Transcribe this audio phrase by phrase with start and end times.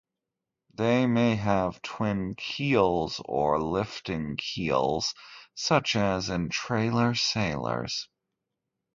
[0.73, 5.13] They may have twin keels or lifting keels
[5.53, 8.07] such as in trailer sailers.